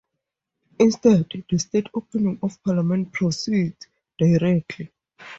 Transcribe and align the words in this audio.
Instead, 0.79 1.31
the 1.47 1.59
State 1.59 1.87
Opening 1.93 2.39
of 2.41 2.63
Parliament 2.63 3.11
proceeds 3.13 3.85
directly. 4.17 4.89